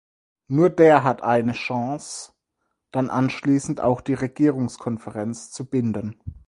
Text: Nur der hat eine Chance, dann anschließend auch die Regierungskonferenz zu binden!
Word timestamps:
Nur 0.47 0.71
der 0.71 1.03
hat 1.03 1.21
eine 1.21 1.51
Chance, 1.51 2.31
dann 2.91 3.11
anschließend 3.11 3.81
auch 3.81 4.01
die 4.01 4.15
Regierungskonferenz 4.15 5.51
zu 5.51 5.69
binden! 5.69 6.19